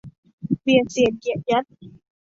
[0.61, 1.65] เบียดเสียดเยียดยัด